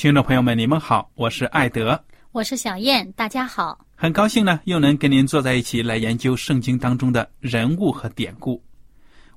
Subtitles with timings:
[0.00, 8.64] 听众朋友们，你们好，我是艾德，我是小燕，大家好，很高兴呢，又能跟您坐在一起来研究圣经当中的人物和典故。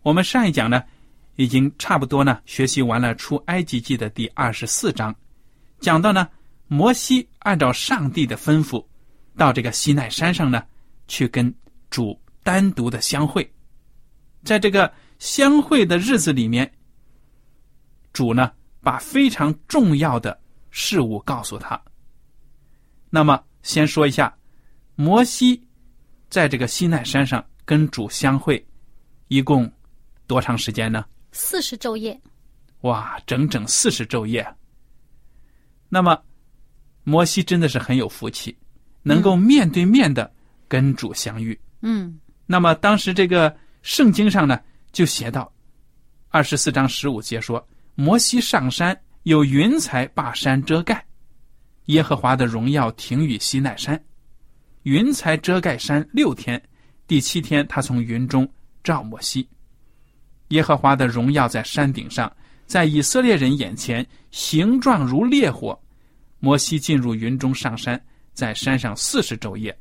[0.04, 0.82] 我们上一讲呢，
[1.36, 5.14] 已经差不多呢学习完了出埃及记的第二十四章，
[5.82, 6.30] 讲到呢，
[6.70, 8.82] 摩西按照上帝的吩咐，
[9.36, 10.64] 到这个西奈山上呢，
[11.10, 11.54] 去跟
[11.90, 13.46] 主单独的相会，
[14.46, 14.90] 在这个
[15.20, 16.72] 相会的日子里面，
[18.14, 18.50] 主呢
[18.80, 20.40] 把非常重要的。
[20.76, 21.80] 事物告诉他。
[23.12, 24.36] 那么，先说一下，
[24.96, 25.64] 摩西
[26.30, 28.66] 在这个西奈山上跟主相会，
[29.28, 29.72] 一共
[30.26, 31.06] 多长时间呢？
[31.32, 32.20] 四十昼夜。
[32.82, 34.44] 哇，整整四十昼夜。
[35.90, 36.20] 那么，
[37.04, 38.58] 摩西真的是很有福气，
[39.04, 40.34] 能够面对面的
[40.68, 41.58] 跟主相遇。
[41.82, 42.20] 嗯。
[42.48, 44.60] 那么，当时这个圣经上呢，
[44.92, 45.54] 就写到
[46.30, 47.64] 二十四章十五节说，
[47.94, 49.00] 摩西上山。
[49.24, 51.06] 有云彩把山遮盖，
[51.86, 54.02] 耶和华的荣耀停于西奈山，
[54.82, 56.62] 云彩遮盖山六天，
[57.08, 58.48] 第七天他从云中
[58.84, 59.48] 照摩西，
[60.50, 62.30] 耶和华的荣耀在山顶上，
[62.66, 65.82] 在以色列人眼前形状如烈火，
[66.40, 68.00] 摩西进入云中上山，
[68.34, 69.74] 在山上四十昼夜。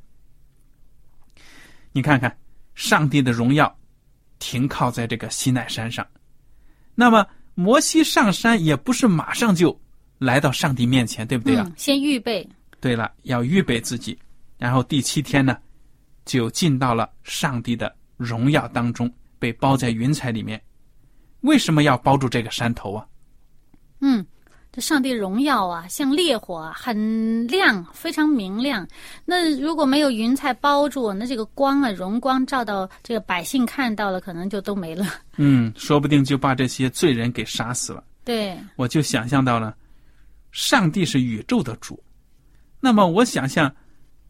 [1.91, 2.39] 你看看，
[2.77, 3.77] 上帝的荣耀
[4.39, 6.07] 停靠在这个西奈山上，
[6.95, 7.27] 那么。
[7.55, 9.79] 摩西上山也不是马上就
[10.19, 11.71] 来到上帝面前，对不对啊？
[11.77, 12.49] 先预备。
[12.81, 14.19] 对了，要预备自己，
[14.59, 15.57] 然后第七天呢，
[16.25, 20.61] 就进到了上帝的荣耀当中，被包在云彩里面。
[21.43, 23.07] 为什么要包住这个山头啊？
[24.01, 24.25] 嗯。
[24.75, 28.89] 这上帝荣耀啊，像烈火，啊很亮，非常明亮。
[29.27, 35.07] 那如果没有云彩包住，那这个光啊，荣光照到这个百姓看到了，可能就都没了。
[35.37, 38.03] 嗯，说不定就把这些罪人给杀死了。
[38.25, 39.77] 对，我就想象到了，
[40.53, 42.03] 上帝是宇宙的主。
[42.81, 43.71] 那么我想象，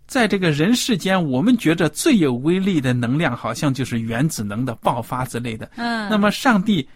[0.09, 5.71] 在这个人世间，我们觉着最有威力的能量，好像就是原子能的爆发之类的。
[5.77, 6.11] 嗯。
[6.11, 6.89] 那么上帝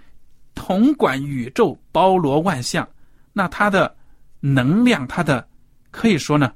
[0.56, 2.84] 统管宇宙，包罗万象。
[3.38, 3.94] 那它的
[4.41, 5.47] 能量，它的
[5.91, 6.50] 可以说呢，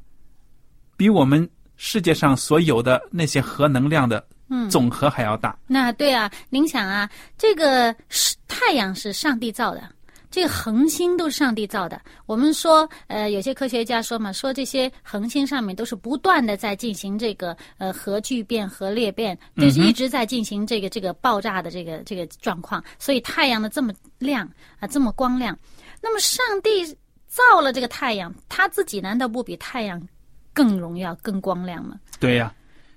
[0.96, 1.46] 比我们
[1.76, 4.26] 世界上所有的那些核能量的
[4.70, 5.54] 总和还要大。
[5.66, 7.06] 那对啊，您想啊，
[7.36, 9.82] 这个是太阳是上帝造的，
[10.30, 12.00] 这个恒星都是上帝造的。
[12.24, 22.82] 我们说，呃，有些科学家说嘛，说这些恒星上面都是不断的在进行这个呃核聚变、核裂变，就是一直在进行这个这个爆炸的这个这个状况。
[22.98, 24.48] 所以太阳的这么亮
[24.78, 25.54] 啊，这么光亮。
[26.00, 26.84] 那么，上帝
[27.26, 30.00] 造了这个太阳，他自己难道不比太阳
[30.52, 31.96] 更荣耀、更光亮吗？
[32.18, 32.52] 对呀，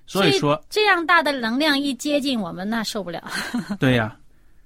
[0.06, 3.22] 所以说这样大的能量一接近我们，那受不了。
[3.78, 4.16] 对呀，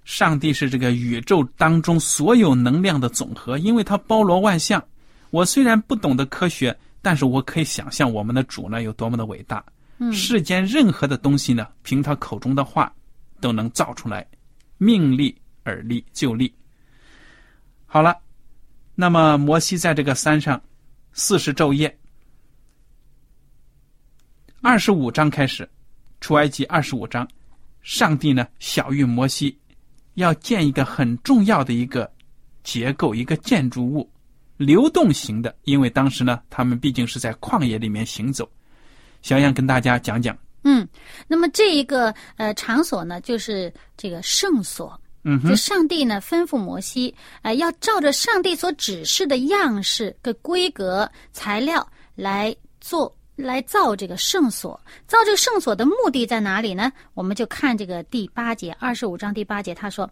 [0.04, 4.82] 上帝是这个宇宙当中所有能量的总和，因为它包罗万象。
[5.30, 9.62] 我虽然不懂得科学，但是我可以想象我们的主呢有多么的伟大。
[9.98, 12.90] 嗯世间任何的东西呢，凭他口中的话
[13.40, 14.26] 都能造出来，
[14.78, 16.54] 命立而立就立。
[17.84, 18.16] 好了，
[19.00, 20.60] 那么摩西在这个山上
[21.12, 21.96] 四十昼夜，
[24.60, 25.70] 二十五章开始，
[26.20, 27.28] 出埃及二十五章，
[27.80, 29.56] 上帝呢小谕摩西，
[30.14, 32.12] 要建一个很重要的一个
[32.64, 34.10] 结构，一个建筑物，
[34.56, 38.50] 流动型的，因为当时呢，他们毕竟是在旷野里面行走。
[39.22, 40.88] 小样跟大家讲讲，嗯，
[41.28, 45.00] 那么这一个呃场所呢，就是这个圣所。
[45.24, 54.80] 就嗯就，上帝呢吩咐摩西，呃，要照着上帝所指示的样式、个规格、材料来做，来造这个圣所。
[55.06, 56.92] 造这个圣所的目的在哪里呢？
[57.14, 60.08] 我们就看这个第八节，二十五章第八节，他说：“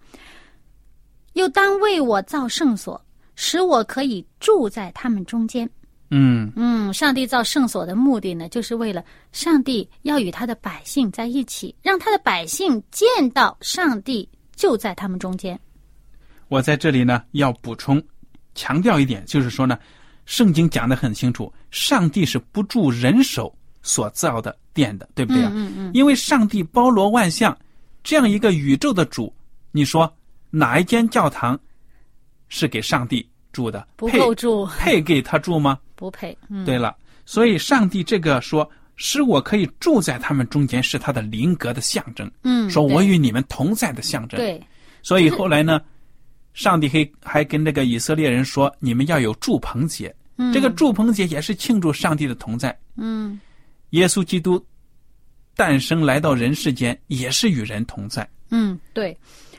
[1.35, 3.00] 又当为我造圣所，
[3.37, 5.69] 使我可以住在他们中间。”
[6.11, 15.58] 嗯嗯，上帝造圣所的目的呢，就是为了上帝要与他的百姓在一起，让他的百姓见到上帝就在他们中间。
[16.49, 18.03] 我在这里呢要补充
[18.55, 19.79] 强调一点，就是说呢，
[20.25, 25.50] 圣经讲的很清楚，上帝是不住人手所造的殿的，对不对啊？
[25.55, 27.56] 嗯嗯因为上帝包罗万象，
[28.03, 29.32] 这样一个宇宙的主，
[29.73, 30.12] 你说
[30.50, 31.58] 哪一间教堂
[32.49, 33.87] 是给上帝住的？
[33.97, 35.79] 不配够住，配给他住吗？
[35.94, 36.37] 不配。
[36.49, 44.60] 嗯，对了，所以上帝这个说使我可以住在他们中间，是他的灵格的象征，嗯，说我与你们同在的象征。，对，
[45.02, 45.81] 所以后来呢，
[46.54, 50.14] 上帝还还跟这个以色列人说，你们要有祝棚节。
[50.38, 52.76] 嗯这个祝棚节也是庆祝上帝的同在。
[52.96, 53.40] 嗯
[53.90, 54.62] 耶稣基督
[55.54, 58.28] 诞生来到人世间，也是与人同在。
[58.50, 59.16] 嗯对，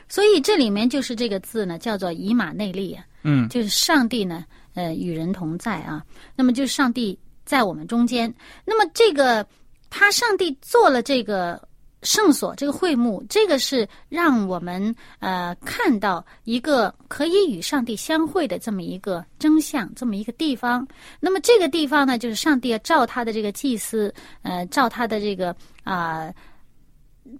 [0.08, 4.44] 所以这里面就是这个字呢，叫做以马内利啊，嗯就是上帝呢，
[4.74, 6.04] 呃，与人同在啊。
[6.36, 7.18] 那么就是上帝
[7.48, 8.32] 在我们中间。
[8.64, 9.44] 那么这个
[9.88, 11.60] 他上帝做了这个
[12.02, 20.86] 圣所，这个会幕，这个是让我们呃看到一个可以与上帝相会的这么一个真相，这么一个地方。
[21.18, 26.32] 那么这个地方呢，就是上帝要照他的这个祭司，呃，照他的这个啊、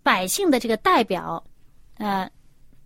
[0.02, 1.44] 百姓的这个代表，
[1.98, 2.28] 呃。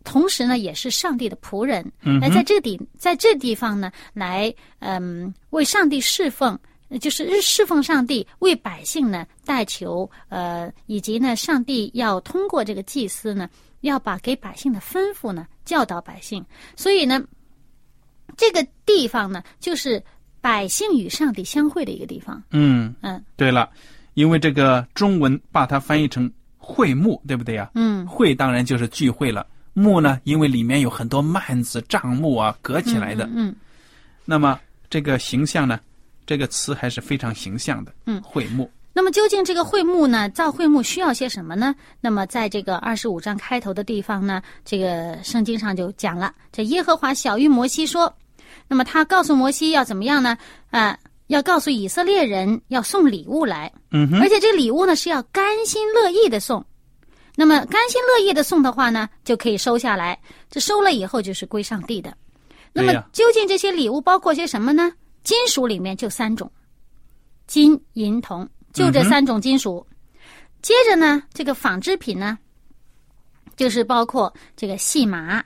[0.05, 6.59] 同时呢，也是上帝的仆人，嗯来在这地在这地方呢，来嗯为上帝侍奉，呃
[6.99, 13.49] 就是侍奉上帝，为百姓呢代求，呃，以及呢，上帝要通过这个祭司呢，
[13.81, 16.44] 要把给百姓的吩咐呢教导百姓，
[16.77, 17.23] 所以呢，
[18.37, 20.03] 这个地方呢，就是
[20.41, 22.43] 百姓与上帝相会的一个地方。
[22.50, 23.71] 嗯，嗯对了，
[24.15, 29.47] 因为这个中文把它翻译成会幕，对不对呀、嗯会当然就是聚会了。
[29.75, 33.29] 幕呢，因为里面有很多幔子、帐幕啊，隔起来的。
[33.35, 33.55] 嗯
[34.25, 35.81] 那么这个形象呢，
[36.27, 37.93] 这个词还是非常形象的。
[38.07, 38.71] 嗯会幕。
[38.95, 41.75] 那么究竟这个会幕呢，造会幕需要些什么呢？
[42.01, 48.15] 那么在这个二十五章开头的地方呢，这个圣经上就讲了，这耶和华小谕摩西说，
[48.69, 50.37] 那么他告诉摩西要怎么样呢？
[50.71, 50.99] 啊、
[51.29, 56.63] 要告诉以色列人要送礼物来，嗯哼，而且这礼物呢是要甘心乐意的送。
[57.35, 60.21] 那么甘心乐意的送的话呢，就可以收下来。
[60.51, 62.15] 这收了以后就是归上帝的。
[62.75, 64.93] 那么究竟这些礼物包括些什么呢？
[65.23, 66.50] 金属里面就三种，
[67.47, 69.87] 金、银、铜，就这三种金属。
[70.61, 72.38] 接着呢，这个纺织品呢，
[73.57, 75.45] 就是包括这个细麻，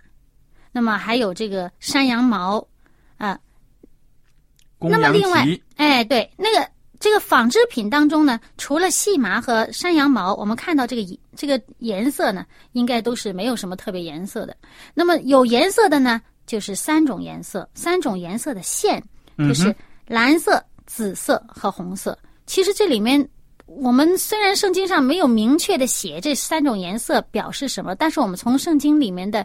[0.72, 2.66] 那么还有这个山羊毛，
[3.16, 3.38] 啊、
[4.78, 5.62] 那么另外皮。
[5.76, 14.56] 哎，对，那个这个纺织品当中呢，除了细麻和山羊毛，我们看到这个这个颜色呢，应该都是没有什么特别颜色的。
[14.94, 19.02] 那么有颜色的呢，就是三种颜色，三种颜色的线，
[19.38, 19.74] 就是
[20.06, 22.18] 蓝色、紫色和红色。
[22.46, 23.28] 其实这里面。
[23.68, 29.44] 我们虽然圣经上没有明确的写这三种颜色表示什么，但是我们从圣经里面的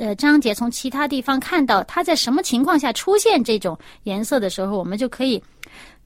[0.00, 5.40] 呃章节，从其他地方看到它在什么情况下出现这种颜色的时候，我们就可以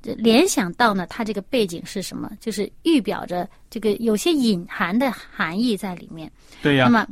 [0.05, 6.29] 呃联想到呢，它这个背景是什么，就是预表着这个有些隐含的含义在里面。
[6.63, 7.07] 对呀、那么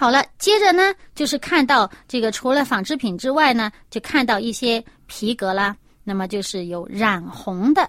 [0.00, 7.86] 好了，接着呢，就是看到这个除了纺织品之外呢，就看到一些皮革啦，那么就是有染红的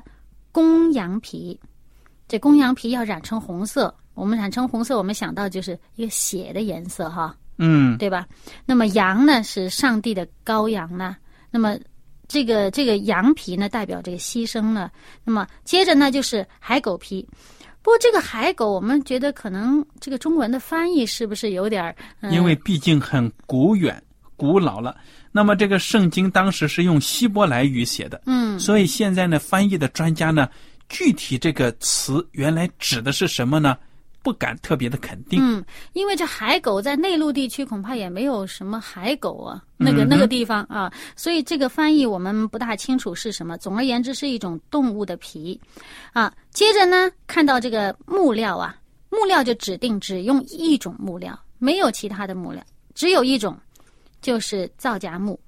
[0.51, 1.58] 公羊皮。
[2.27, 7.34] 这公羊皮要染成红色，我们染成红色，我们想到就是一个血的颜色哈。
[7.58, 8.27] 嗯，对吧？
[8.65, 11.15] 那么羊呢是上帝的羔羊呢，
[11.50, 11.77] 那么
[12.27, 14.91] 这个这个羊皮呢代表这个牺牲呢。
[15.24, 17.25] 那么接着呢就是海狗皮，
[17.81, 21.95] 不过这个海狗，我们觉得可能这个中文的翻译是不是有点儿？
[22.21, 24.01] 嗯、因为毕竟很古远、
[24.35, 24.95] 古老了。
[25.31, 30.47] 那么这个圣经当时是用希伯来语写的，嗯所以现在呢，翻译的专家呢，
[30.89, 33.77] 具体这个词原来指的是什么呢？
[34.23, 35.39] 不敢特别的肯定。
[35.43, 35.63] 嗯，
[35.93, 43.57] 因为这海狗在内陆地区恐怕也没有什么海狗啊，那个、嗯那个地方啊，所以这个翻译我们不大清楚是什么。
[43.57, 45.59] 总而言之，是一种动物的皮
[46.13, 46.31] 啊。
[46.51, 48.75] 接着呢，看到这个木料啊，
[49.09, 52.63] 木料就指定只用一种木料，没有其他的木料，
[52.93, 53.57] 只有一种，
[54.21, 55.39] 就是皂荚木。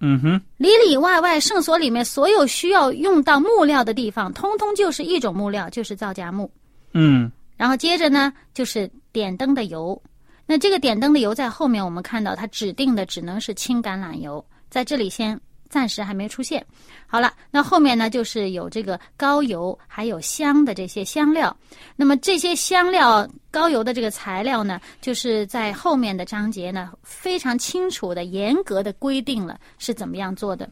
[0.00, 6.50] 嗯哼，里里外外圣所里面所有需要用到木料的地方，通通就是一种木料，就是皂荚木。
[6.92, 10.00] 嗯然后接着呢，就是点灯的油。
[10.46, 16.64] 那这个点灯的油在后面我们看到，它指定的只能是轻橄榄油，在这里先暂时还没出现。
[17.08, 21.56] 好了，那后面呢就是有这个高油，还有香的这些香料。
[21.96, 30.68] 那么这些香料、高油的这个材料呢，就是在后面的章节呢非常清楚的、严格的规定了是怎么样做的。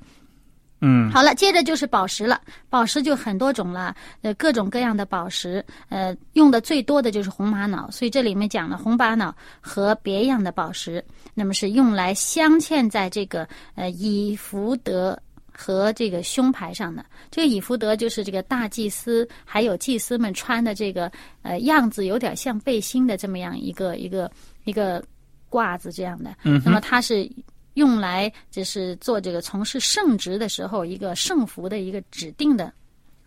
[0.87, 2.38] 嗯好了，接着就是宝石了。
[2.69, 15.19] 宝石就很多种了，呃，各种各样的宝石，呃，用的最多的就是红玛瑙，所以这里面讲了红玛瑙和别样的宝石，那么是用来镶嵌在这个呃以福德
[15.50, 17.05] 和这个胸牌上的。
[17.31, 21.11] 这个以福德就是这个大祭司还有祭司们穿的这个
[21.43, 24.31] 呃样子有点像背心的这么样一个一个
[24.64, 25.03] 一个
[25.50, 26.35] 褂子这样的。
[26.43, 27.31] 嗯那么它是
[27.75, 32.73] 用来就是做这个从事圣职的时候一个圣服的一个指定的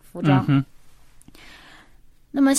[0.00, 0.64] 服装嗯。
[2.30, 2.52] 那么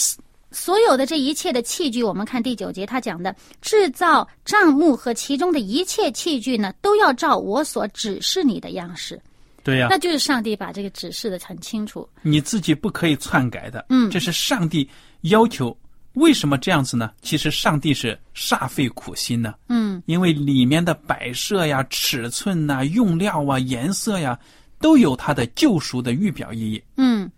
[0.51, 9.21] 所有的这一切的器具，我们看第九节他讲的，制造帐目和其中的一切器具呢，都要照我所指示你的样式。
[9.63, 12.07] 对呀、那就是上帝把这个指示的很清楚。
[12.23, 13.85] 你自己不可以篡改的。
[13.89, 14.89] 嗯这是上帝
[15.21, 15.75] 要求。
[16.13, 17.11] 为什么这样子呢？
[17.21, 24.37] 其实上帝是煞费苦心呢，嗯因为里面的摆设呀、尺寸呐、用料啊、颜色呀，
[24.81, 26.83] 都有它的救赎的预表意义。
[26.97, 27.29] 嗯，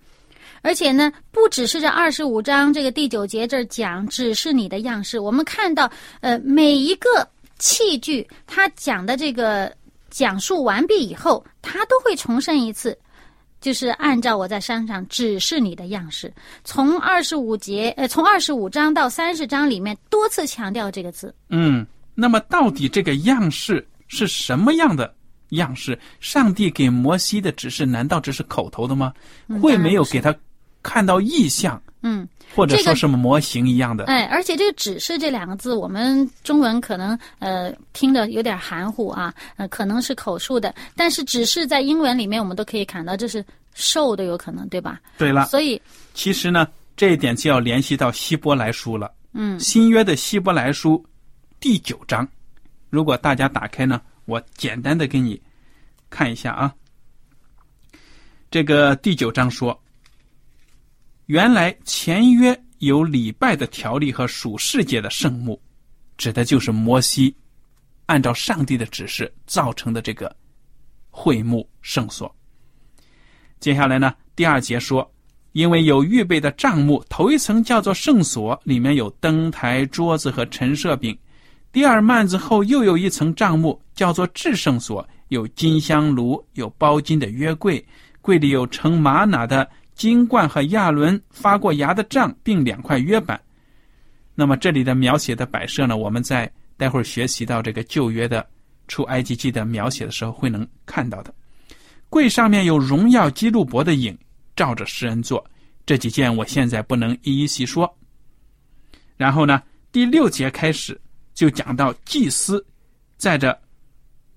[0.61, 7.27] 而且呢，不只是这二十五章这个第九节这儿讲只是你的样式，我们看到呃每一个
[7.59, 9.71] 器具，它讲的这个
[10.09, 12.97] 讲述完毕以后，它都会重申一次。
[13.61, 21.33] 就是按照我在山上指示你的样式，从二十五节，呃，从二十五章到三十章里面多次强调这个字。
[21.49, 25.13] 嗯，那么到底这个样式是什么样的
[25.49, 25.97] 样式？
[26.19, 29.13] 上帝给摩西的指示难道只是口头的吗？
[29.61, 30.35] 会没有给他
[30.81, 34.05] 看到意象，嗯，或者这个说是模型一样的？
[34.05, 43.43] 哎，而且这个“指示”这两个字，我们中文可能呃听着有点含糊啊，呃，可能是口述的，但是“指示”在英文里面我们都可以看到，这是
[43.73, 44.99] 受的有可能，对吧？
[45.17, 45.81] 对了，所以，
[46.13, 46.67] 其实呢，
[46.97, 49.11] 这一点就要联系到希伯来书了。
[49.33, 51.01] 嗯新约的希伯来书
[51.59, 52.27] 第九章，
[52.89, 55.41] 如果大家打开呢，我简单的给你
[56.09, 56.73] 看一下啊。
[58.49, 59.80] 这个第九章说，
[61.31, 65.57] 原来前约有礼拜的条例和属世界的圣幕，
[66.17, 67.33] 指的就是摩西
[68.05, 70.35] 按照上帝的指示造成的这个
[71.09, 72.29] 会幕圣所。
[73.61, 75.09] 接下来呢，第二节说，
[75.53, 81.15] 因为有预备的帐幕，头一层叫做圣所，里面有灯台、桌子和陈设饼；
[81.71, 87.81] 第二幔子后又有一层帐幕，叫做至圣所，有金香炉，有包金的约柜，
[88.19, 89.65] 柜里有盛玛瑙的
[90.01, 93.39] 金冠和亚伦发过芽的杖，并两块约板。
[94.33, 98.43] 那么这里的描写的摆设呢，我们在待会儿学习到这个旧约的
[98.87, 101.31] 出埃及记的描写的时候会能看到的。
[102.09, 104.17] 柜上面有荣耀基路伯的影，
[104.55, 105.45] 照着诗人做。
[105.85, 107.87] 这几件我现在不能一一细说。
[109.17, 110.99] 然后呢，第六节开始
[111.35, 112.65] 就讲到祭司
[113.17, 113.55] 在这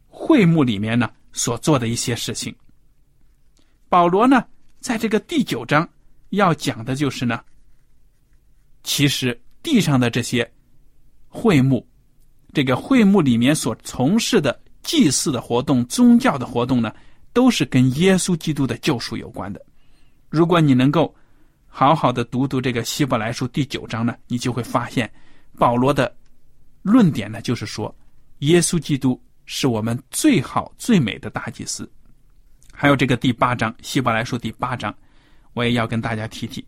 [0.08, 2.54] 会幕里面呢所做的一些事情。
[3.88, 4.44] 保罗呢，
[4.84, 5.88] 在这个第九章
[6.28, 7.42] 要讲的就是呢，
[8.82, 10.52] 其实地上的这些
[11.26, 11.88] 会幕，
[12.52, 16.94] 这个会幕里面所从事的祭祀的活动、宗教的活动呢，
[17.32, 19.66] 都是跟耶稣基督的救赎有关的。
[20.28, 21.14] 如果你能够
[21.66, 25.10] 好好的读读这个希伯来书第九章呢，你就会发现，
[25.56, 26.14] 保罗的
[26.82, 27.96] 论点呢，就是说，
[28.40, 31.90] 耶稣基督是我们最好最美的大祭司。
[32.76, 34.92] 还有这个第八章，希伯来书第八章，
[35.52, 36.62] 我也要跟大家提提。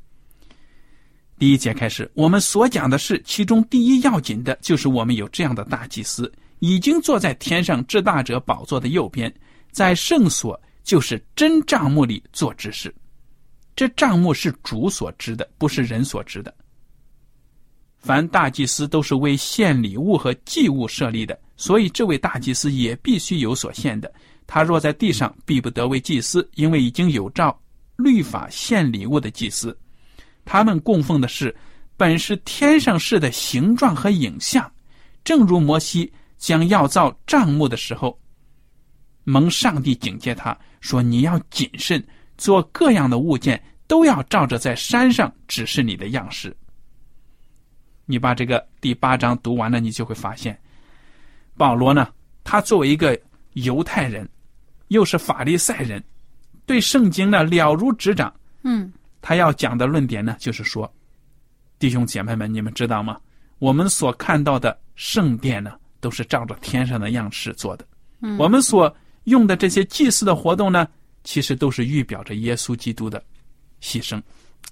[1.36, 9.30] 第一节开始，我们所讲的是其中第一要紧的，就是我们有这样的大祭司，已经坐在天上至大者宝座的右边，
[9.72, 12.94] 在圣所，就是真帐幕里做执事。
[13.74, 16.54] 这帐幕是主所知的，不是人所知的。
[17.98, 24.10] 凡大祭司都是为献礼物和祭物设立的，所以这位大祭司也必须有所献的。
[24.46, 27.58] 他若在地上，必不得为祭司，因为已经有照
[27.96, 29.76] 律法献礼物的祭司。
[30.44, 31.54] 他们供奉的是
[31.96, 34.70] 本是天上事的形状和影像，
[35.24, 38.16] 正如摩西将要造帐幕的时候，
[39.24, 42.06] 蒙上帝警戒他说：“你要谨慎，
[42.38, 46.56] 做各样的物件都要照着在山上指示你的样式。”
[48.08, 50.56] 你把这个第八章读完了，你就会发现，
[51.56, 52.08] 保罗呢，
[52.44, 53.20] 他作为一个
[53.54, 54.28] 犹太人，
[54.88, 56.02] 又是法利赛人，
[56.64, 58.32] 对圣经呢了如指掌。
[58.62, 60.92] 嗯，他要讲的论点呢，就是说，
[61.78, 63.18] 弟兄姐妹们，你们知道吗？
[63.58, 67.86] 我们所看到的圣殿呢，都是照着天上的样式做的。
[68.20, 70.86] 嗯，我们所用的这些祭祀的活动呢，
[71.24, 73.22] 其实都是预表着耶稣基督的
[73.80, 74.20] 牺牲，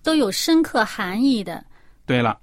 [0.02, 1.64] 都有深刻含义的。
[2.06, 2.38] 对了。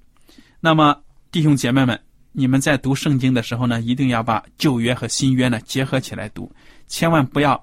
[0.60, 0.96] 那么，
[1.32, 2.00] 弟兄姐妹们，
[2.32, 6.51] 你们在读圣经的时候呢，一定要把旧约和新约呢结合起来读，
[6.92, 7.60] 千万不要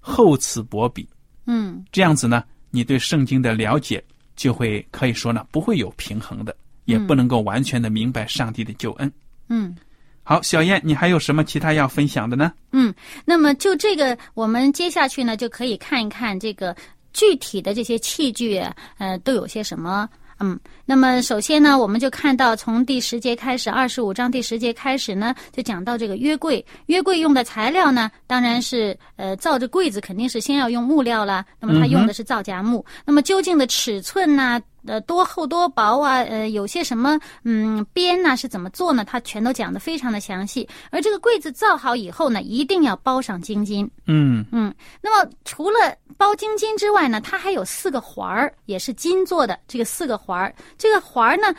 [0.00, 1.06] 厚此薄彼。
[1.44, 4.02] 嗯，这样子呢，你对圣经的了解
[4.34, 9.12] 就会可以说呢不会有平衡的，也不能够完全的明白上帝的救恩。
[9.48, 9.76] 嗯，
[10.22, 12.50] 好，小燕，你还有什么其他要分享的呢？
[12.72, 12.92] 嗯，
[13.26, 16.74] 那么就这个，我们接下去呢就可以看一看这个
[17.12, 18.58] 具体的这些器具，
[18.96, 20.08] 呃，都有些什么。
[20.42, 26.64] 嗯，那么首先呢，我们就看到从第十节开始，二十五章第十节开始呢，就讲到这个约柜。
[26.86, 31.46] 约柜用的材料呢，当然是呃，造这柜子肯定是先要用木料了。
[31.60, 32.84] 那么它用的是皂荚木。
[33.06, 34.60] 那么究竟的尺寸呢？
[34.86, 36.22] 呃，多厚多薄啊？
[36.22, 38.36] 呃，有些什么嗯边呢？
[38.36, 39.04] 是怎么做呢？
[39.04, 40.68] 他全都讲的非常的详细。
[40.90, 43.88] 而这个柜子造好以后呢，一定要包上金金。
[44.06, 44.74] 嗯嗯。
[45.00, 49.58] 那么除了包金金之外呢，它还有四个环儿，也是金做的。
[49.68, 51.54] 这个四个环儿，这个环儿呢，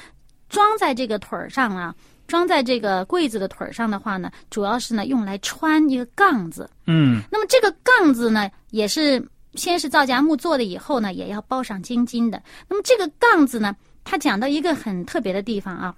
[0.50, 1.96] 装在这个腿儿上啊，
[2.28, 6.70] 装在这个柜子的腿儿上的话呢，主要是呢用来穿一个杠子。
[6.88, 7.22] 嗯。
[7.32, 9.26] 那么这个杠子呢，也是。
[9.56, 12.42] 先是皂荚木做的，以后呢也要包上金金的。
[12.68, 15.96] 那么这个杠子呢，它讲到一个很特别的地方啊。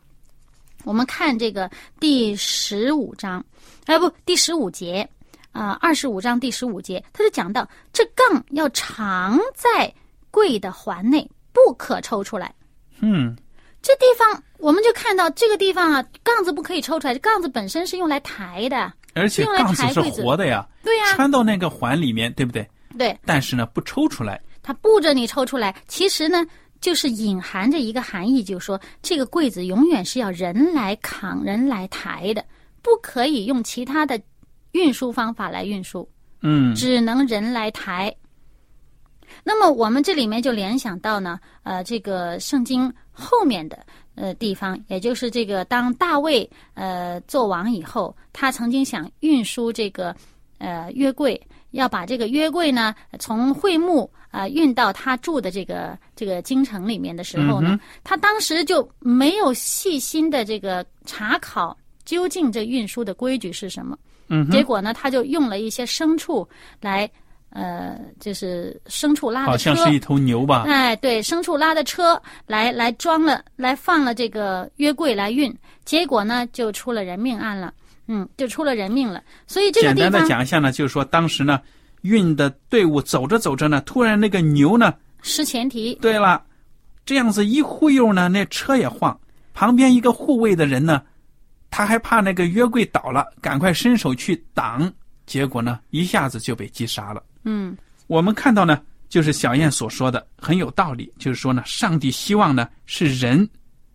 [0.83, 3.43] 我们看这个第十五章，
[3.85, 5.07] 哎不，第十五节
[5.51, 9.91] 啊，二十五章第十五节，它就讲到这杠要藏在
[10.29, 12.53] 柜的环内，不可抽出来。
[12.99, 13.35] 嗯，
[13.81, 17.13] 这地方我们就看到这个地方啊，杠子不可以抽出来。
[17.13, 22.69] 这杠子本身是用来抬的，而且杠子是活的呀，对呀，穿到那个环里面，对不对？
[22.97, 24.41] 对，但是呢，不抽出来。
[24.63, 26.43] 他不着你抽出来，其实呢，
[26.81, 32.43] 就是隐含着一个含义，就是说这个柜子永远是要人来扛、人来抬的，
[32.81, 34.19] 不可以用其他的
[34.71, 36.09] 运输方法来运输。
[36.41, 38.11] 嗯，只能人来抬。
[39.43, 50.15] 那么我们这里面就联想到呢，呃，这个圣经后面的呃地方，也就是这个当大卫呃做王以后，他曾经想运输这个
[50.57, 51.39] 呃约柜。
[51.75, 63.97] 要把这个约柜呢，从会幕啊运到他住的这个这个京城里面的时候呢，他当时就没有细心的这个查考究竟这运输的规矩是什么。
[64.29, 66.47] 嗯，结果呢，他就用了一些牲畜
[66.81, 67.09] 来，
[67.49, 70.63] 呃，就是牲畜拉的车，好像是一头牛吧？
[70.65, 77.73] 哎，对，牲畜拉的车来来装了，来放了这个约柜来运，结果呢，就出了人命案了。
[78.07, 79.23] 嗯，就出了人命了。
[79.47, 81.59] 所以这个简单的讲一下呢，就是说当时呢，
[82.01, 85.95] 运的队伍走着走着呢，突然那个牛呢失前蹄。
[85.95, 86.43] 对了，
[87.05, 89.17] 这样子一忽悠呢，那车也晃。
[89.53, 91.01] 旁边一个护卫的人呢，
[91.71, 94.91] 他还怕那个约柜倒了，赶快伸手去挡，
[95.25, 97.23] 结果呢，一下子就被击杀了。
[97.43, 97.75] 嗯，
[98.07, 103.49] 我们看到呢，就是小燕所说的很有道理，就是说呢，上帝希望呢是人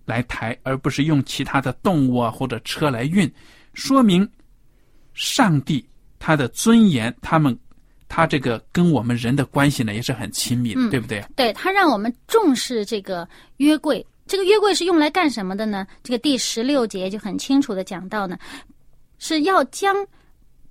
[0.04, 3.30] 来抬，而不是用其他的动物啊或者车来运。
[3.80, 4.28] 说明，
[5.14, 5.82] 上帝
[6.18, 7.58] 他的尊严，他们
[8.08, 11.24] 他这个跟我们人的关系呢也是很亲密的，对不对？
[11.34, 14.06] 对他让我们重视这个约柜。
[14.26, 15.86] 这个约柜是用来干什么的呢？
[16.04, 18.38] 这个第十六节就很清楚的讲到呢，
[19.18, 19.96] 是要将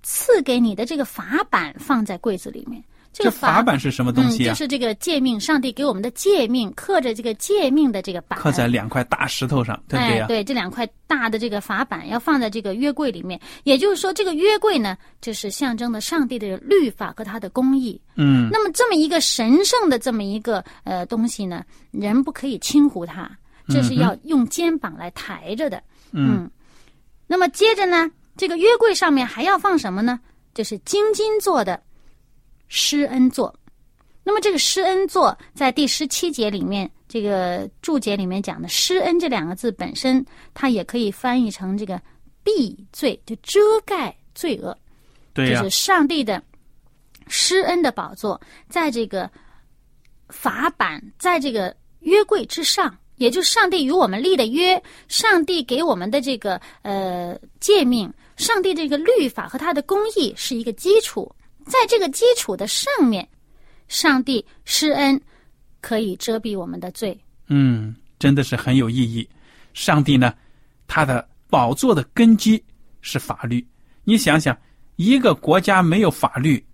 [0.02, 2.82] 赐给你的这个法板放在柜子里面。
[3.12, 4.52] 这个法版是什么东西啊？
[4.52, 10.26] 就是这个诫命，上帝给我们的诫命，刻着这个诫命的这个板，刻在两块大石头上，对不对呀？
[10.28, 13.38] 对，这两块大的这个法板要放在这个约柜里面。
[13.64, 18.00] 也就是说，这个约柜呢，就是象征的上帝的律法和他的公义。
[18.14, 18.48] 嗯。
[18.50, 23.28] 那么，这么一个神圣的这么一个呃东西呢，人不可以轻忽它，
[23.68, 25.82] 这是要用肩膀来抬着的。
[26.12, 26.48] 嗯。
[27.26, 30.20] 那么接着呢，这个约柜上面还要放什么呢？
[30.54, 31.82] 就是金金做的。
[32.70, 33.54] 施恩座，
[34.24, 42.00] 那么这个施恩座在第十七节里面这个注解里面讲的“施恩”这两个字本身，它也可以翻译成这个
[42.44, 44.74] “避罪”，就遮盖罪恶。
[45.34, 46.40] 对呀、就是上帝的
[47.26, 49.28] 施恩的宝座，在这个
[50.28, 61.32] 法版，在这个约柜之上，也就是上帝与我们立的约，上帝给我们的这个呃诫命，上帝这个律法和他的公义是一个基础，
[61.66, 63.26] 在这个基础的上面，
[63.88, 65.20] 上帝施恩
[65.80, 67.18] 可以遮蔽我们的罪。
[67.48, 69.28] 嗯，真的是很有意义。
[69.74, 70.34] 上帝呢，
[70.86, 72.62] 他的宝座的根基
[73.00, 73.66] 是法律。
[74.04, 74.56] 你想想，
[74.96, 76.64] 一个国家没有法律，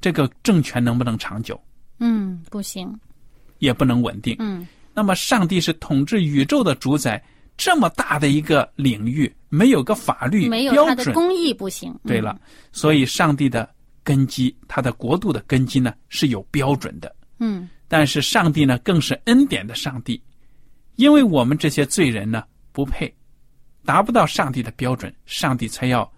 [0.00, 1.60] 这个政权能不能长久？
[1.98, 2.92] 嗯，不行。
[3.58, 4.34] 也不能稳定。
[4.40, 7.22] 嗯那么，上帝是统治宇宙的主宰，
[7.56, 10.96] 这么大的一个领域，没有个法律没有标准。
[10.96, 11.98] 他的公义不行。
[12.04, 12.38] 对了，
[12.72, 13.66] 所以上帝的
[14.04, 17.14] 根基，他的国度的根基呢是有标准的。
[17.38, 20.22] 嗯但是上帝呢，更是恩典的上帝，
[20.96, 23.14] 因为我们这些罪人呢不配，
[23.84, 26.10] 达不到上帝的标准，上帝才要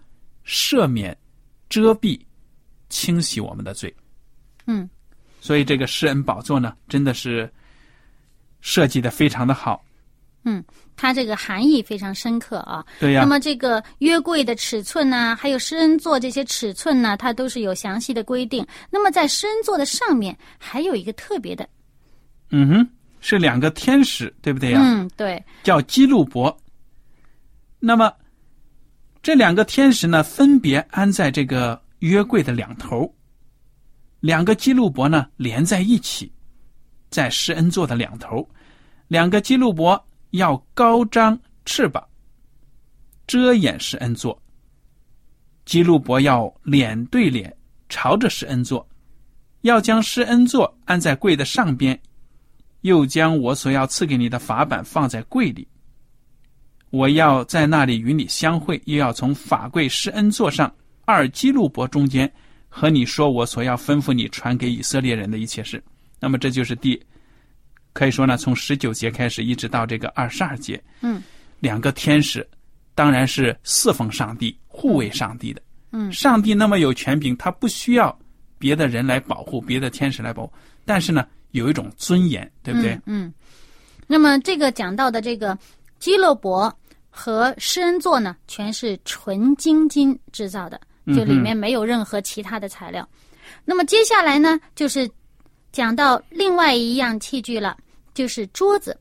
[0.45, 1.17] 赦免、
[1.67, 2.19] 遮蔽、
[2.87, 3.93] 清洗我们的罪。
[4.67, 4.89] 嗯
[5.41, 7.51] 所以这个施恩宝座呢，真的是
[8.61, 9.83] 设计的非常的好。
[10.45, 10.63] 嗯，
[10.95, 12.85] 它这个含义非常深刻啊。
[12.99, 18.65] 对呀、那么这个约柜的尺寸呢、还有施恩座这些尺寸呢，它都是有详细的规定。
[18.89, 21.67] 那么在施恩座的上面还有一个特别的，
[22.51, 26.55] 嗯哼，是两个天使，对不对呀、嗯，对，叫基路伯。
[27.79, 28.13] 那么
[29.23, 33.11] 这两个天使呢，分别安在这个约柜的两头，
[34.19, 36.31] 两个基路伯呢连在一起，
[37.09, 38.47] 在施恩座的两头，
[39.07, 40.03] 两个基路伯
[40.35, 42.03] 要高张翅膀，
[43.27, 44.41] 遮掩施恩座。
[45.65, 47.55] 基路伯要脸对脸
[47.89, 48.87] 朝着施恩座，
[49.61, 51.99] 要将施恩座安在柜的上边，
[52.81, 55.67] 又将我所要赐给你的法板放在柜里。
[56.91, 60.73] 我要在那里与你相会，又要从法柜施恩座上
[61.05, 62.31] 二基路伯中间
[62.69, 65.83] 和你说我所要吩咐你传给以色列人的一切事。
[66.19, 67.01] 那么这就是第，
[67.95, 71.23] 可以说呢，从十九节开始一直到这个二十二节，嗯，
[71.61, 72.45] 两个天使
[72.93, 75.61] 当然是侍奉上帝、护卫上帝的。
[75.91, 78.13] 嗯上帝那么有权柄，他不需要
[78.59, 80.51] 别的人来保护，别的天使来保护，
[80.83, 82.95] 但是呢，有一种尊严，对不对？
[83.05, 83.23] 嗯？
[83.27, 83.33] 嗯。
[84.05, 85.57] 那么这个讲到的这个
[85.97, 86.71] 基洛伯
[87.09, 90.81] 和施恩座呢，全是纯金金制造的，
[91.15, 93.07] 就里面没有任何其他的材料。
[93.63, 95.09] 那么接下来呢，就是
[95.71, 97.77] 讲到另外一样器具了，
[98.15, 98.97] 就是桌子。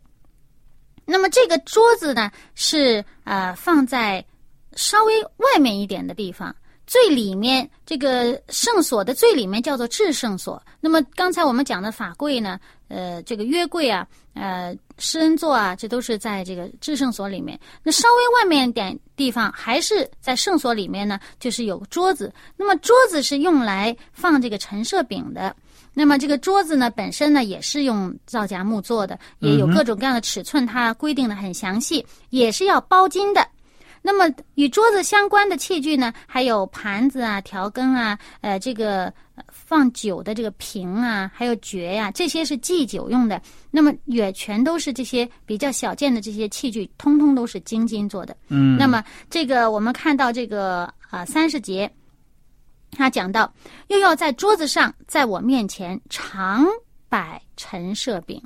[1.07, 4.23] 那么这个桌子呢，是呃放在
[4.75, 6.55] 稍微外面一点的地方。
[6.87, 10.63] 最里面这个圣所的最里面叫做至圣所。
[10.81, 17.59] 那么刚才我们讲的法柜呢，呃，这个约柜啊，呃，施恩座啊，这都是在这个至圣所里面。
[17.83, 22.31] 那稍微外面点地方，还是在圣所里面呢，就是有桌子。
[22.55, 25.57] 那么桌子是用来放这个陈设饼的。
[25.95, 33.47] 那么这个桌子呢，本身呢也是用皂荚木做的，也有各种各样的尺寸，它规定的很详细，也是要包金的。
[34.07, 39.05] 那么与桌子相关的器具呢，还有盘子啊、调羹啊，呃，这个
[39.35, 43.41] 呃放酒的这个瓶啊，还有爵呀、这些是祭酒用的。
[43.71, 48.37] 那么也全都是这些比较小件的这些器具，通通都是精金做的。
[48.49, 51.91] 嗯，那么这个我们看到这个啊三十节，
[52.95, 53.53] 他讲到
[53.89, 56.67] 又要在桌子上，在我面前常
[57.09, 58.43] 摆陈设饼。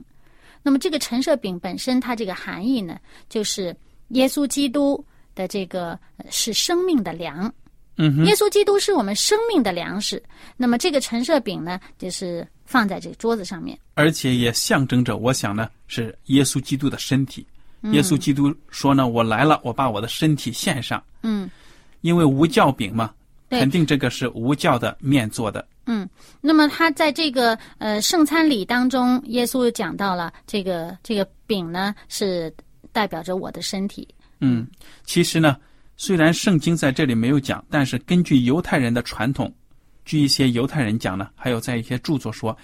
[0.62, 3.74] 那么这个陈设饼本身它这个含义呢，就是
[4.08, 5.02] 耶稣基督
[5.34, 7.52] 的这个呃是生命的粮。
[7.96, 10.22] 嗯哼，耶稣基督是我们生命的粮食。
[10.56, 13.78] 那么这个陈设饼呢，就是放在这个桌子上面。
[13.94, 17.46] 而且也象征着，我想呢，是耶稣基督的身体。
[17.82, 21.00] 嗯耶稣基督说呢：“我来了，我把我的身体献上。
[21.22, 21.48] 嗯，”
[22.02, 23.17] 因为无酵饼嘛，对
[23.50, 25.66] 肯定这个是无酵的面做的。
[25.86, 26.08] 嗯，
[26.40, 32.52] 那么他在这个呃圣餐礼当中，耶稣讲到了这个这个饼呢是
[32.92, 34.06] 代表着我的身体。
[34.40, 34.66] 嗯，
[35.04, 35.56] 其实呢，
[35.96, 39.52] 虽然圣经在这里没有讲，但是根据犹太人的传统，
[40.04, 42.56] 据一些犹太人讲呢，还有在一些著作说，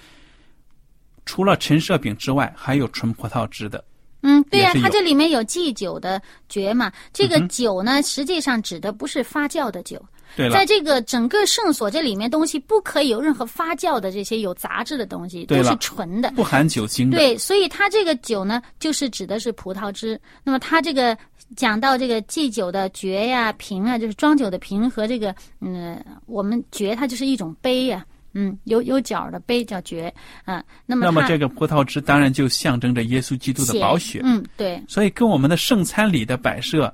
[1.25, 3.83] 除了陈设饼之外，还有纯葡萄汁的。
[4.27, 10.03] 嗯，对呀、它这里面有祭酒的爵嘛，这个酒呢，实际上指的不是发酵的酒，
[10.35, 16.31] 对了在，这个整个圣所这里面东西不可以有任何发酵的这些有杂质的东西，都是纯的。
[16.31, 17.19] 不含酒精的。
[17.19, 20.19] 对，所以它这个酒呢，就是指的是葡萄汁。
[20.43, 21.15] 那么它这个
[21.55, 30.13] 讲到这个祭酒的爵呀、瓶啊，就是装酒的瓶和这个嗯，我们爵它就是一种杯呀、嗯，有有角的杯叫爵，
[30.45, 36.93] 嗯，那么那么这个葡萄汁当然就象征着耶稣基督的宝血，嗯，对，所以跟我们的圣餐礼的摆设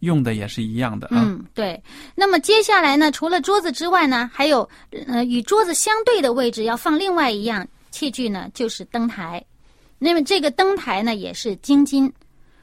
[0.00, 1.22] 用的也是一样的啊。
[1.24, 1.80] 嗯，对。
[2.14, 4.68] 那么接下来呢，除了桌子之外呢，还有
[5.06, 9.44] 呃与桌子相对的位置要放另外一样器具呢，就是灯台。
[9.98, 12.12] 那么这个灯台呢，也是金金，呃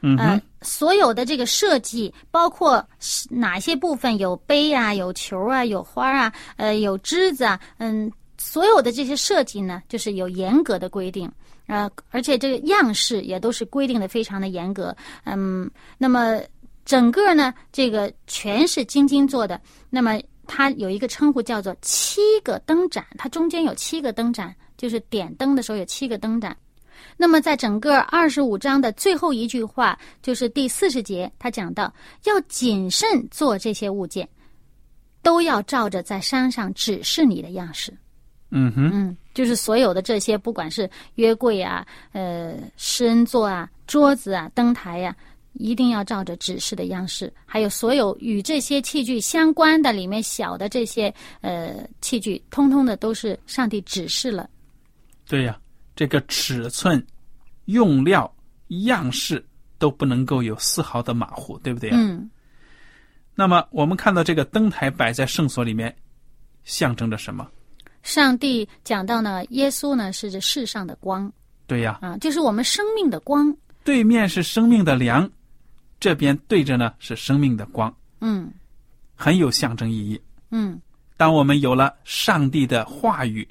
[0.02, 2.86] 嗯哼，，所有的这个设计，包括
[3.28, 11.30] 哪些部分有杯啊、有球啊、有花啊、呃有枝子啊，嗯，所有的这些设计呢，就是有严格的规定。
[11.66, 16.40] 呃，而且这个样式也都是规定的非常的严格，嗯，那么
[16.84, 26.56] 整个呢，这个全是金金做的，那么它有一个称呼叫做七个灯盏，它中间有七个灯盏，就是点灯的时候有七个灯盏。
[27.22, 31.92] 那么，在整个二十五章的最后一句话，就是第四十节，他讲到
[32.24, 34.26] 要谨慎做这些物件，
[35.20, 37.92] 都要照着在山上指示你的样式。
[38.52, 45.14] 嗯哼，嗯，就是所有的这些，不管是约柜啊、呃施恩座啊、桌子啊、灯台呀、
[45.52, 54.48] 一定要照着指示的样式，还有所有与这些器具相关的里面小的这些呃器具，通通的都是上帝指示了。
[55.28, 55.60] 对呀、
[56.00, 57.06] 这个尺寸、
[57.66, 58.34] 用料、
[58.86, 62.30] 样式都不能够有丝毫的马虎，对不对呀、嗯
[63.34, 65.94] 那么我们看到这个灯台摆在圣所里面，
[66.64, 67.46] 象征着什么？
[68.02, 71.30] 上帝讲到呢，耶稣呢是这世上的光
[71.66, 73.54] 对呀、啊，就是我们生命的光。
[73.84, 75.30] 对面是生命的粮，
[76.00, 78.50] 这边对着呢是生命的光，嗯
[79.14, 80.18] 很有象征意义。
[80.50, 80.80] 嗯
[81.18, 83.46] 当我们有了上帝的话语，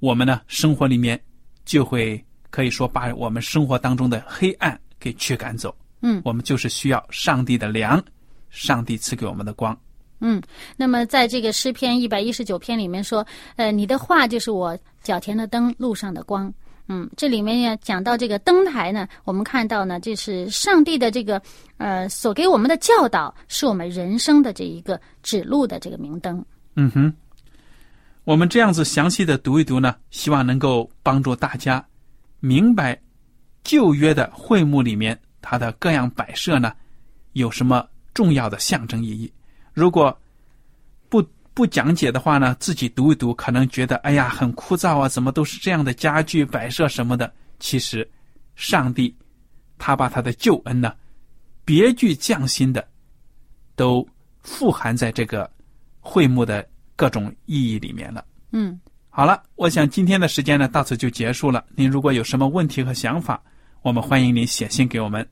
[0.00, 1.20] 我们呢生活里面
[1.64, 5.74] 就会可以说把我们生活当中的黑暗给驱赶走。
[6.00, 8.02] 嗯我们就是需要上帝的粮，
[8.50, 9.76] 上帝赐给我们的光。
[10.20, 10.40] 嗯。
[10.76, 16.52] 那么在这个诗篇一百一十九篇里面说，呃，你的话就是我脚前的灯，路上的光。
[16.90, 21.42] 嗯，这里面呢讲到这个灯台呢，我们看到呢，这是上帝的这个
[21.76, 26.42] 呃所给我们的教导，是我们人生的这一个指路的这个明灯。
[26.76, 27.12] 嗯哼，
[28.28, 31.82] 我们这样子详细的读一读呢，希望能够帮助大家
[32.40, 33.00] 明白
[33.64, 36.74] 旧约的会幕里面它的各样摆设呢
[37.32, 39.32] 有什么重要的象征意义。
[39.72, 40.14] 如果
[41.08, 47.32] 不不讲解的话呢，自己读一读，可能觉得哎呀很枯燥啊，怎么都是这样的家具摆设什么的。
[47.58, 48.06] 其实，
[48.56, 49.16] 上帝
[49.78, 50.92] 他把他的救恩呢，
[51.64, 52.86] 别具匠心的，
[53.74, 54.06] 都
[54.42, 55.50] 富含在这个
[55.98, 58.24] 会幕的各种意义里面了。
[58.50, 61.64] 嗯好了，我想今天的时间呢到此就结束了。
[61.76, 63.40] 您如果有什么问题和想法，
[63.82, 65.26] 我们欢迎您写信给我们。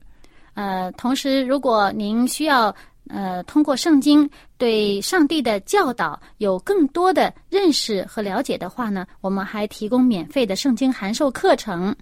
[0.55, 2.75] 呃，同时，如果您需要
[3.09, 11.95] 呃通过圣经对上帝的教导有更多的认识和了解的话呢，我们还提供免费的圣经函授课程，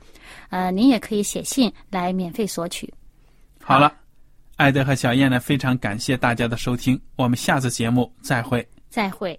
[0.50, 2.92] 呃，您也可以写信来免费索取。
[3.60, 3.92] 好了，
[4.56, 8.66] 艾德和小燕呢非常感谢大家的收听，我们下次节目再会。
[8.88, 9.38] 再会。